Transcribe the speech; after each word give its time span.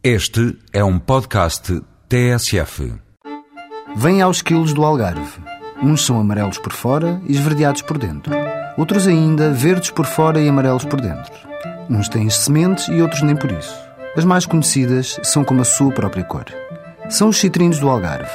Este 0.00 0.56
é 0.72 0.84
um 0.84 0.96
podcast 0.96 1.82
TSF. 2.08 2.94
Vêm 3.96 4.22
aos 4.22 4.40
quilos 4.40 4.72
do 4.72 4.84
Algarve. 4.84 5.42
Uns 5.82 6.06
são 6.06 6.20
amarelos 6.20 6.56
por 6.56 6.72
fora 6.72 7.20
e 7.26 7.32
esverdeados 7.32 7.82
por 7.82 7.98
dentro. 7.98 8.32
Outros 8.76 9.08
ainda 9.08 9.50
verdes 9.50 9.90
por 9.90 10.06
fora 10.06 10.40
e 10.40 10.48
amarelos 10.48 10.84
por 10.84 11.00
dentro. 11.00 11.32
Uns 11.90 12.08
têm 12.08 12.30
sementes 12.30 12.86
e 12.86 13.02
outros 13.02 13.22
nem 13.22 13.34
por 13.34 13.50
isso. 13.50 13.74
As 14.16 14.24
mais 14.24 14.46
conhecidas 14.46 15.18
são 15.24 15.42
como 15.42 15.62
a 15.62 15.64
sua 15.64 15.90
própria 15.90 16.22
cor. 16.22 16.44
São 17.08 17.30
os 17.30 17.38
citrinos 17.38 17.80
do 17.80 17.88
Algarve. 17.88 18.30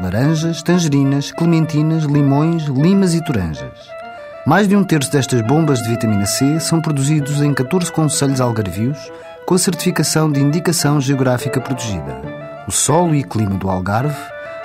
Laranjas, 0.00 0.62
tangerinas, 0.62 1.32
clementinas, 1.32 2.04
limões, 2.04 2.62
limas 2.66 3.14
e 3.14 3.24
toranjas. 3.24 3.76
Mais 4.46 4.68
de 4.68 4.76
um 4.76 4.84
terço 4.84 5.10
destas 5.10 5.40
bombas 5.42 5.82
de 5.82 5.88
vitamina 5.88 6.26
C 6.26 6.60
são 6.60 6.80
produzidos 6.80 7.42
em 7.42 7.52
14 7.52 7.90
conselhos 7.90 8.40
algarvios 8.40 8.98
com 9.48 9.54
a 9.54 9.58
certificação 9.58 10.30
de 10.30 10.42
Indicação 10.42 11.00
Geográfica 11.00 11.58
Protegida. 11.58 12.20
O 12.68 12.70
solo 12.70 13.14
e 13.14 13.24
clima 13.24 13.56
do 13.56 13.70
Algarve, 13.70 14.14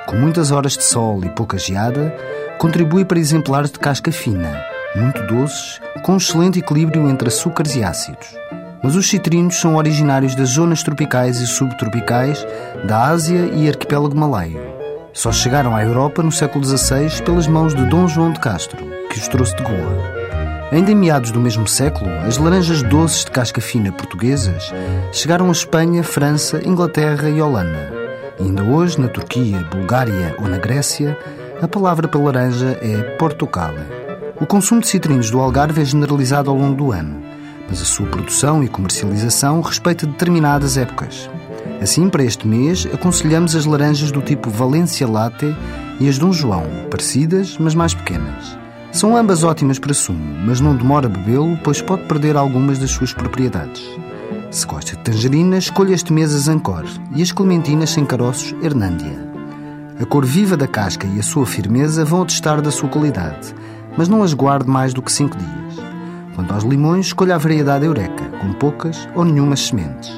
com 0.05 0.17
muitas 0.17 0.51
horas 0.51 0.73
de 0.73 0.83
sol 0.83 1.23
e 1.23 1.29
pouca 1.29 1.57
geada, 1.57 2.13
contribui 2.59 3.05
para 3.05 3.17
exemplares 3.17 3.71
de 3.71 3.79
casca 3.79 4.11
fina, 4.11 4.61
muito 4.93 5.25
doces, 5.25 5.79
com 6.03 6.15
um 6.15 6.17
excelente 6.17 6.59
equilíbrio 6.59 7.09
entre 7.09 7.29
açúcares 7.29 7.77
e 7.77 7.81
ácidos. 7.81 8.35
Mas 8.83 8.97
os 8.97 9.09
citrinos 9.09 9.55
são 9.55 9.77
originários 9.77 10.35
das 10.35 10.49
zonas 10.49 10.83
tropicais 10.83 11.39
e 11.39 11.47
subtropicais 11.47 12.45
da 12.85 13.05
Ásia 13.05 13.52
e 13.53 13.69
arquipélago 13.69 14.17
malaio. 14.17 14.59
Só 15.13 15.31
chegaram 15.31 15.73
à 15.73 15.81
Europa 15.81 16.21
no 16.21 16.31
século 16.31 16.65
XVI 16.65 17.23
pelas 17.23 17.47
mãos 17.47 17.73
de 17.73 17.85
Dom 17.85 18.05
João 18.05 18.33
de 18.33 18.41
Castro, 18.41 18.85
que 19.09 19.17
os 19.17 19.29
trouxe 19.29 19.55
de 19.55 19.63
Goa. 19.63 20.22
Ainda 20.73 20.91
em 20.91 20.95
meados 20.95 21.29
do 21.29 21.39
mesmo 21.39 21.67
século, 21.67 22.09
as 22.27 22.39
laranjas 22.39 22.81
doces 22.81 23.25
de 23.25 23.29
casca 23.29 23.61
fina 23.61 23.91
portuguesas 23.91 24.73
chegaram 25.11 25.49
a 25.49 25.51
Espanha, 25.51 26.01
França, 26.01 26.67
Inglaterra 26.67 27.29
e 27.29 27.39
Holanda. 27.39 27.93
E 28.39 28.43
ainda 28.43 28.63
hoje, 28.63 28.99
na 28.99 29.07
Turquia, 29.07 29.59
Bulgária 29.71 30.35
ou 30.39 30.47
na 30.47 30.57
Grécia, 30.57 31.15
a 31.61 31.67
palavra 31.67 32.07
para 32.07 32.19
laranja 32.19 32.75
é 32.81 33.03
portocale. 33.19 33.81
O 34.41 34.47
consumo 34.47 34.81
de 34.81 34.88
citrinos 34.88 35.30
do 35.30 35.39
Algarve 35.39 35.80
é 35.80 35.85
generalizado 35.85 36.49
ao 36.49 36.57
longo 36.57 36.75
do 36.75 36.91
ano, 36.91 37.21
mas 37.69 37.80
a 37.80 37.85
sua 37.85 38.08
produção 38.08 38.63
e 38.63 38.67
comercialização 38.67 39.61
respeita 39.61 40.08
determinadas 40.08 40.75
épocas. 40.75 41.30
Assim, 41.80 42.09
para 42.09 42.23
este 42.23 42.47
mês, 42.47 42.87
aconselhamos 42.91 43.55
as 43.55 43.67
laranjas 43.67 44.11
do 44.11 44.23
tipo 44.23 44.49
Valência 44.49 45.08
Latte 45.08 45.55
e 45.99 46.09
as 46.09 46.17
Dom 46.17 46.33
João, 46.33 46.65
parecidas, 46.89 47.59
mas 47.59 47.75
mais 47.75 47.93
pequenas. 47.93 48.62
São 48.94 49.17
ambas 49.17 49.44
ótimas 49.44 49.80
para 49.80 49.91
sumo, 49.91 50.23
mas 50.45 50.61
não 50.61 50.75
demora 50.75 51.08
a 51.08 51.09
bebê-lo, 51.09 51.58
pois 51.63 51.81
pode 51.81 52.03
perder 52.03 52.38
algumas 52.38 52.77
das 52.77 52.91
suas 52.91 53.11
propriedades. 53.11 53.83
Se 54.52 54.67
gosta 54.67 54.95
de 54.95 55.02
tangerina, 55.02 55.58
escolha 55.58 55.95
este 55.95 56.13
mês 56.13 56.31
as 56.31 56.47
Ancor 56.47 56.86
e 57.16 57.23
as 57.23 57.31
clementinas 57.31 57.89
sem 57.89 58.05
caroços 58.05 58.53
Hernândia. 58.61 59.17
A 59.99 60.05
cor 60.05 60.23
viva 60.23 60.55
da 60.55 60.67
casca 60.67 61.08
e 61.08 61.19
a 61.19 61.23
sua 61.23 61.44
firmeza 61.44 62.05
vão 62.05 62.21
atestar 62.21 62.61
da 62.61 62.69
sua 62.69 62.88
qualidade, 62.88 63.55
mas 63.97 64.08
não 64.08 64.21
as 64.21 64.36
guarde 64.36 64.69
mais 64.69 64.94
do 64.94 65.02
que 65.02 65.11
5 65.11 65.36
dias. 65.36 65.83
Quanto 66.36 66.53
aos 66.53 66.64
limões, 66.64 67.08
escolha 67.08 67.33
a 67.33 67.39
variedade 67.39 67.88
Eureka, 67.88 68.25
com 68.39 68.53
poucas 68.53 69.09
ou 69.16 69.25
nenhumas 69.25 69.61
sementes. 69.61 70.11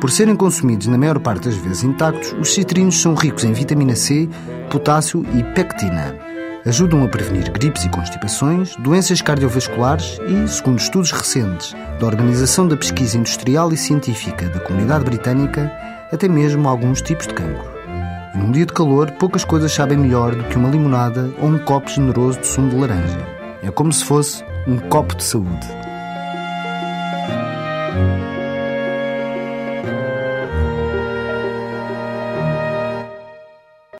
Por 0.00 0.08
serem 0.08 0.36
consumidos 0.36 0.86
na 0.86 0.96
maior 0.96 1.18
parte 1.18 1.48
das 1.48 1.56
vezes 1.56 1.82
intactos, 1.82 2.32
os 2.40 2.54
citrinos 2.54 3.00
são 3.00 3.14
ricos 3.14 3.42
em 3.42 3.52
vitamina 3.52 3.96
C, 3.96 4.28
potássio 4.70 5.26
e 5.34 5.42
pectina 5.52 6.29
ajudam 6.66 7.04
a 7.04 7.08
prevenir 7.08 7.50
gripes 7.50 7.84
e 7.84 7.88
constipações, 7.88 8.76
doenças 8.76 9.22
cardiovasculares 9.22 10.18
e, 10.26 10.48
segundo 10.48 10.78
estudos 10.78 11.10
recentes 11.10 11.74
da 11.98 12.06
Organização 12.06 12.66
da 12.66 12.76
Pesquisa 12.76 13.16
Industrial 13.16 13.72
e 13.72 13.76
Científica 13.76 14.48
da 14.48 14.60
Comunidade 14.60 15.04
Britânica, 15.04 15.70
até 16.12 16.28
mesmo 16.28 16.68
alguns 16.68 17.00
tipos 17.02 17.26
de 17.26 17.34
cancro. 17.34 17.70
E 18.34 18.38
num 18.38 18.52
dia 18.52 18.66
de 18.66 18.72
calor, 18.72 19.10
poucas 19.12 19.44
coisas 19.44 19.72
sabem 19.72 19.98
melhor 19.98 20.34
do 20.34 20.44
que 20.44 20.56
uma 20.56 20.70
limonada 20.70 21.30
ou 21.38 21.48
um 21.48 21.58
copo 21.58 21.90
generoso 21.90 22.40
de 22.40 22.46
sumo 22.46 22.70
de 22.70 22.76
laranja. 22.76 23.18
É 23.62 23.70
como 23.70 23.92
se 23.92 24.04
fosse 24.04 24.44
um 24.66 24.78
copo 24.78 25.14
de 25.16 25.24
saúde. 25.24 25.66